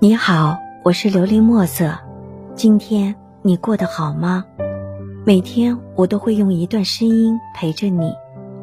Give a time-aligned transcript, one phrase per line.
[0.00, 1.98] 你好，我是琉璃墨色。
[2.54, 4.44] 今天你过得好吗？
[5.26, 8.14] 每天我都会用一段声音陪着你，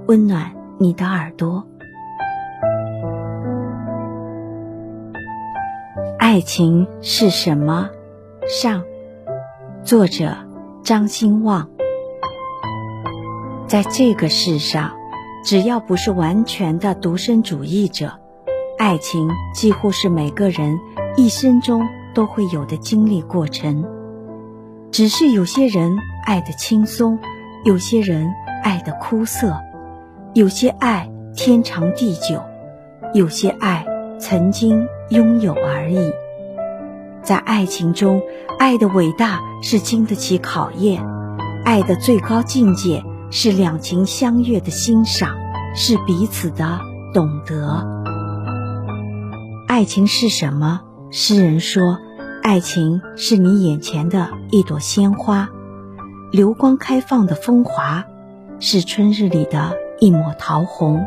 [0.07, 1.67] 温暖你的耳朵。
[6.17, 7.89] 爱情是什么？
[8.47, 8.85] 上，
[9.83, 10.37] 作者
[10.85, 11.67] 张兴旺。
[13.67, 14.93] 在这个世上，
[15.43, 18.21] 只要不是完全的独身主义者，
[18.77, 20.79] 爱情几乎是每个人。
[21.17, 23.85] 一生中都会有的经历过程，
[24.91, 27.17] 只是有些人爱的轻松，
[27.63, 28.33] 有些人
[28.63, 29.61] 爱的枯涩，
[30.33, 32.41] 有些爱天长地久，
[33.13, 33.85] 有些爱
[34.19, 36.11] 曾经拥有而已。
[37.23, 38.21] 在爱情中，
[38.59, 41.01] 爱的伟大是经得起考验，
[41.63, 45.33] 爱的最高境界是两情相悦的欣赏，
[45.73, 46.77] 是彼此的
[47.13, 47.87] 懂得。
[49.67, 50.81] 爱情是什么？
[51.17, 51.97] 诗人说
[52.43, 55.47] ：“爱情是你眼前的一朵鲜花，
[56.29, 58.03] 流光开放的风华，
[58.59, 61.05] 是春日里的一抹桃红，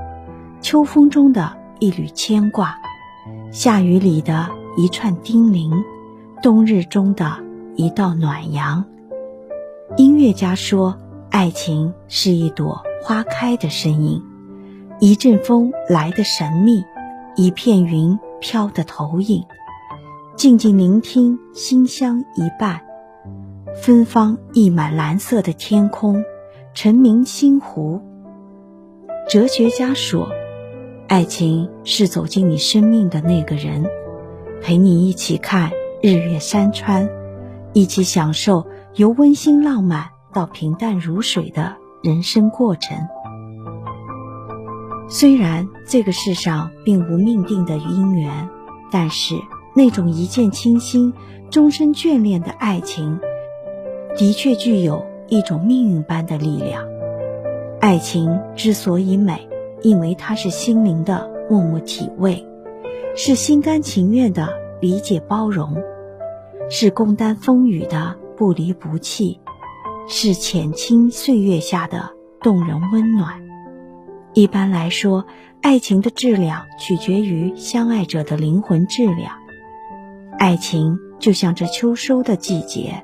[0.63, 2.77] 秋风中的一缕牵挂，
[3.53, 4.49] 夏雨里的
[4.79, 5.71] 一串叮咛，
[6.43, 7.45] 冬日中的
[7.77, 8.87] 一道暖阳。”
[9.99, 10.97] 音乐家说
[11.31, 14.23] ：“爱情是一朵花开的身影，
[15.01, 16.83] 一阵风来的神秘，
[17.37, 19.45] 一片云飘的投影。”
[20.39, 22.81] 静静聆听，馨香一半，
[23.83, 26.23] 芬芳溢满蓝色的天空，
[26.75, 28.01] 澄明星湖。
[29.29, 30.29] 哲学家说，
[31.09, 33.85] 爱情是走进你生命的那个人，
[34.63, 37.09] 陪你一起看日月山川，
[37.73, 38.65] 一起享受
[38.95, 42.97] 由温馨浪漫到平淡如水的人生过程。
[45.09, 48.49] 虽然这个世上并无命定的姻缘，
[48.93, 49.35] 但是。
[49.79, 51.15] 那种一见倾心、
[51.53, 53.21] 终身眷恋的爱情，
[54.17, 56.85] 的确具有一种命运般的力量。
[57.81, 59.49] 爱情之所以美，
[59.83, 62.45] 因为它是心灵的默默体味，
[63.15, 64.49] 是心甘情愿的
[64.81, 65.77] 理解包容，
[66.69, 69.39] 是共担风雨的不离不弃，
[70.09, 72.11] 是浅清岁月下的
[72.43, 73.41] 动人温暖。
[74.35, 75.25] 一般来说，
[75.63, 79.38] 爱情的质量取决于相爱者的灵魂质量。
[80.39, 83.03] 爱情就像这秋收的季节，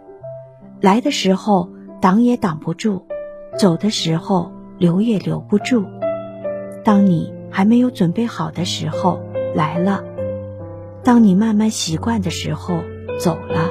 [0.81, 1.69] 来的时候
[2.01, 3.05] 挡也挡不住，
[3.59, 5.85] 走的时候留也留不住。
[6.85, 9.21] 当你还没有准备好的时候
[9.53, 10.05] 来了，
[11.03, 12.79] 当你慢慢习惯的时候
[13.19, 13.69] 走了。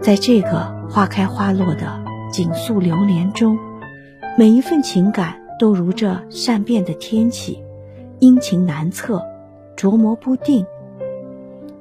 [0.00, 3.58] 在这个花开花落的锦素流年中，
[4.38, 7.64] 每一份情感都如这善变的天气，
[8.20, 9.20] 阴晴难测，
[9.76, 10.64] 琢磨不定。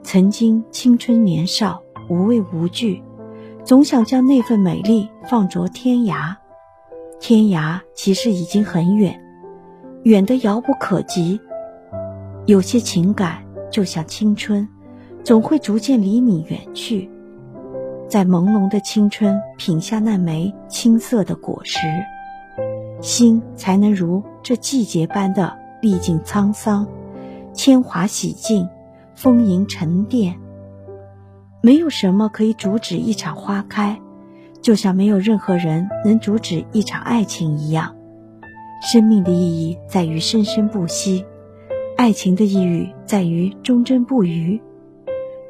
[0.04, 3.02] 曾经青春年少，无畏无惧，
[3.64, 6.36] 总想将那份美丽放逐天涯。
[7.20, 9.18] 天涯其实已经很远，
[10.04, 11.40] 远得遥不可及。
[12.46, 14.68] 有些情感就像青春，
[15.24, 17.10] 总会逐渐离你远去。
[18.10, 21.80] 在朦胧的青春，品下那枚青涩的果实，
[23.02, 26.86] 心才能如这季节般的历尽沧桑，
[27.54, 28.68] 铅华洗净。
[29.16, 30.40] 丰盈沉淀，
[31.62, 34.02] 没有什么可以阻止一场花开，
[34.62, 37.96] 就像没有任何人能阻止一场爱情一样。
[38.82, 41.26] 生命的意义在于生生不息，
[41.96, 44.62] 爱情的意义在于忠贞不渝。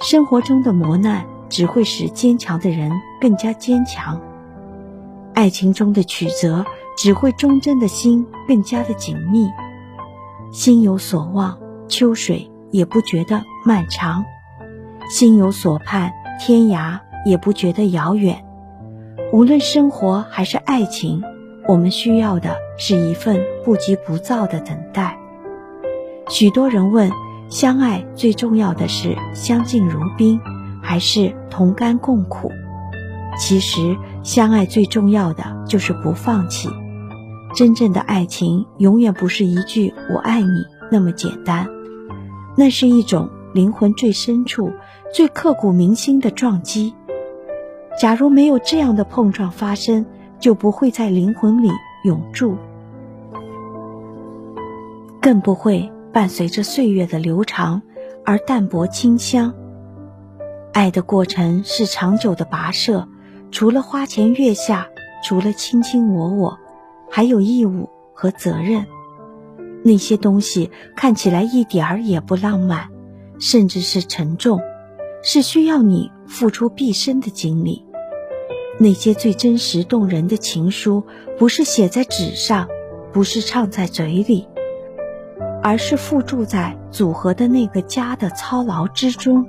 [0.02, 2.92] 生活中的磨难只会使坚强的人
[3.22, 4.22] 更加坚强，
[5.34, 6.66] 爱情中的曲折
[6.98, 9.48] 只会忠贞的心更加的紧密。
[10.52, 11.58] 心有所望，
[11.88, 12.50] 秋水。
[12.74, 14.26] 也不觉得漫长，
[15.10, 18.44] 心有所盼，天涯也不觉得遥远。
[19.32, 21.24] 无论生活还是爱情，
[21.66, 25.18] 我们需要的是一份不急不躁的等待。
[26.28, 27.10] 许多人问：
[27.50, 30.42] 相爱最重要的是相敬如宾，
[30.82, 32.52] 还是同甘共苦？
[33.40, 36.68] 其实，相爱最重要的就是不放弃。
[37.56, 41.66] 真正的爱情，永远不是一句“我爱你”那么简单。
[42.58, 44.72] 那是一种灵魂最深处、
[45.14, 46.94] 最刻骨铭心的撞击。
[48.00, 50.06] 假如没有这样的碰撞发生，
[50.40, 51.70] 就不会在灵魂里
[52.04, 52.58] 永驻，
[55.22, 57.82] 更不会伴随着岁月的流长
[58.26, 59.54] 而淡泊清香。
[60.74, 63.08] 爱的过程是长久的跋涉，
[63.52, 64.88] 除了花前月下，
[65.24, 66.58] 除了卿卿我我，
[67.12, 68.88] 还有义务和责任。
[69.86, 72.88] 那些东西看起来一点儿也不浪漫，
[73.44, 74.62] 甚至是沉重，
[75.22, 77.84] 是需要你付出毕生的精力。
[78.80, 81.04] 那些最真实动人的情书，
[81.38, 82.70] 不是写在纸上，
[83.12, 84.48] 不是唱在嘴里，
[85.62, 89.46] 而是附注在组合的那个家的操劳之中。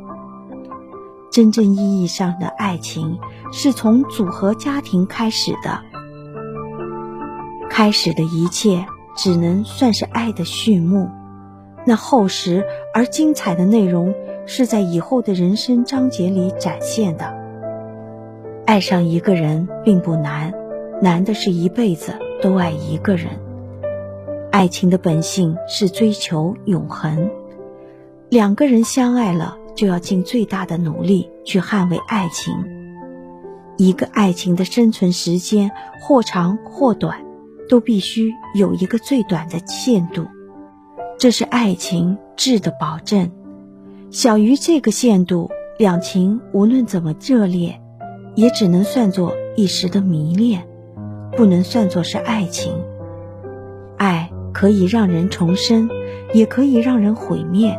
[1.30, 3.20] 真正意义上的爱情，
[3.52, 5.80] 是从组合家庭开始的。
[7.70, 8.86] 开始的一切，
[9.16, 11.08] 只能算是爱的序幕。
[11.86, 14.14] 那厚实而精彩的内容，
[14.46, 17.34] 是在以后的人生章节里展现的。
[18.66, 20.52] 爱上一个人并不难，
[21.02, 23.28] 难的是一辈子都爱一个人。
[24.50, 27.28] 爱情的本性是追求永恒，
[28.30, 32.54] 两个人相爱了，就要尽最大的努力去捍卫爱情。
[33.76, 35.70] 一个爱情的生存时间
[36.00, 37.24] 或长或短，
[37.68, 40.24] 都必须有一个最短的限度。
[41.16, 43.30] 这是爱情质的保证，
[44.10, 47.80] 小于这个限度，两情无论怎么热烈，
[48.34, 50.66] 也只能算作一时的迷恋，
[51.32, 52.74] 不能算作是爱情。
[53.96, 55.88] 爱可以让人重生，
[56.34, 57.78] 也可以让人毁灭。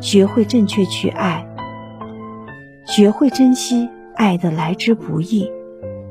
[0.00, 1.46] 学会正确去爱，
[2.86, 5.50] 学会珍惜爱的来之不易，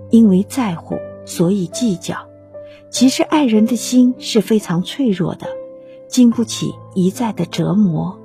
[0.10, 2.28] 因为在乎，所以计较。
[2.90, 5.48] 其实爱人的心是非常脆弱的。
[6.10, 8.18] 经不起一再的折磨，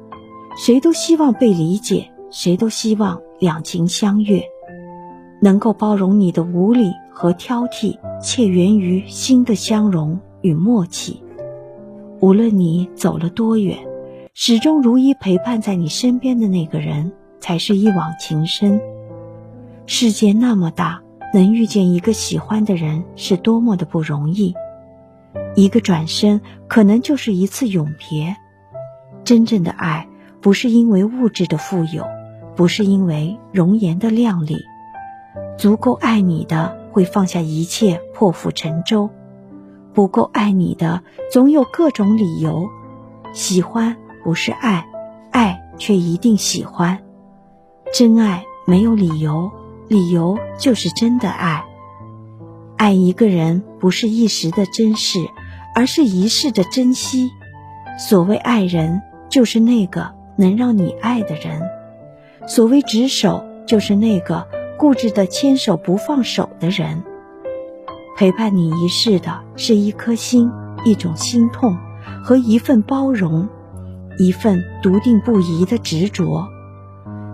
[0.56, 4.42] 谁都希望被理解，谁都希望两情相悦。
[5.42, 11.22] 能够包容你的无理和挑剔，且源于心的相融与默契。
[12.20, 13.76] 无论你走了多远，
[14.32, 18.80] 始终如一陪伴在你身边的那个人，才是一往情深。
[19.84, 21.02] 世界那么大，
[21.34, 24.54] 能遇见一个喜欢的人，是多么的不容易。
[25.54, 28.36] 一个转身，可能就是一次永别。
[29.24, 30.08] 真正的爱，
[30.40, 32.04] 不是因为物质的富有，
[32.56, 34.56] 不是因为容颜的靓丽。
[35.56, 39.08] 足够爱你的，会放下一切，破釜沉舟；
[39.92, 42.68] 不够爱你的，总有各种理由。
[43.32, 44.86] 喜欢不是爱，
[45.30, 46.98] 爱却一定喜欢。
[47.92, 49.50] 真爱没有理由，
[49.88, 51.64] 理由就是真的爱。
[52.84, 55.18] 爱一个人，不是一时的珍视。
[55.74, 57.30] 而是一世的珍惜。
[57.98, 59.00] 所谓爱人，
[59.30, 61.62] 就是那个能让你爱的人；
[62.46, 64.46] 所谓执手，就是那个
[64.78, 67.02] 固执的牵手不放手的人。
[68.18, 70.50] 陪伴你一世的是一颗心、
[70.84, 71.76] 一种心痛
[72.22, 73.48] 和一份包容，
[74.18, 76.46] 一份笃定不移的执着。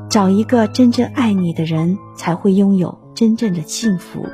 [0.09, 4.25] 找一个真正爱你的人，才会拥有真正的幸福。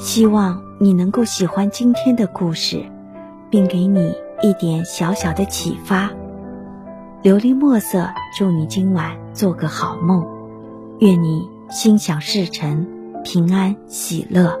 [0.00, 2.82] 希望你能够喜欢今天的故事，
[3.50, 6.10] 并给你一点小小的启发。
[7.22, 10.26] 琉璃墨色，祝你今晚做个好梦，
[11.00, 12.86] 愿你心想事成，
[13.24, 14.58] 平安喜乐。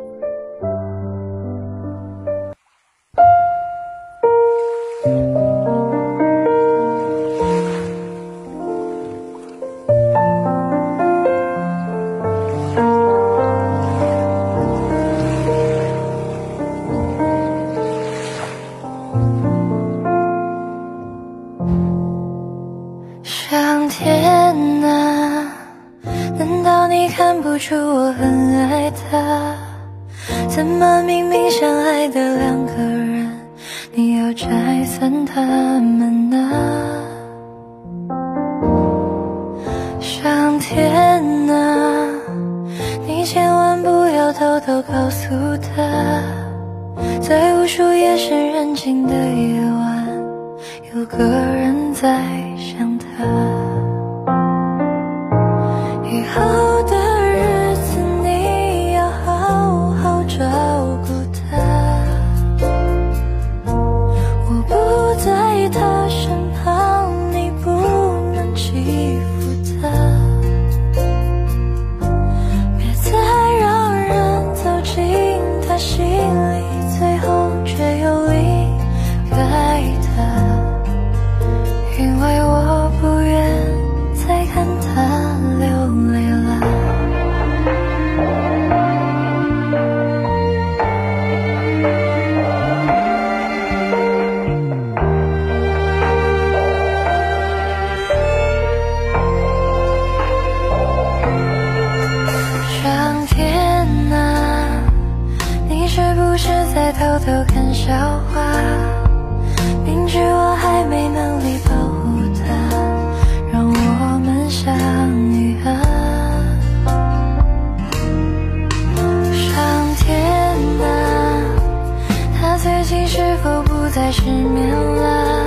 [123.20, 125.44] 是否不再失眠了？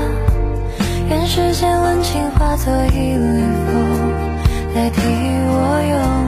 [1.09, 4.13] 愿世间温情化作一缕风
[4.75, 6.22] 代替我拥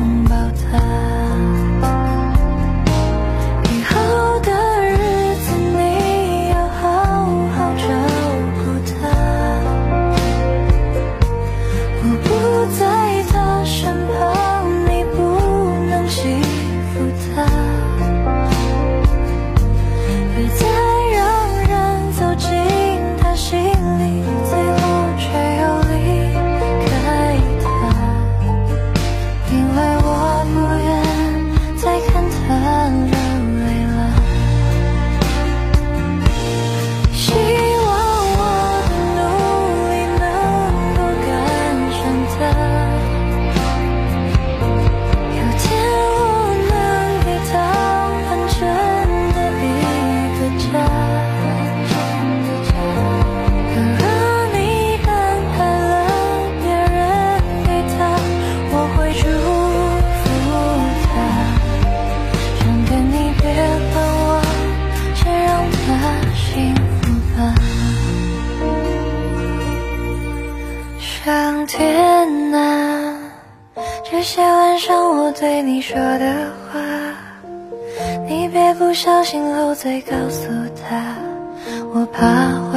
[79.06, 80.50] 小心后再告诉
[80.84, 81.16] 他，
[81.94, 82.75] 我怕。